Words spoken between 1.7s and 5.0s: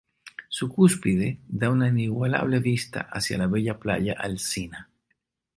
inigualable vista hacia la bella playa Alsina.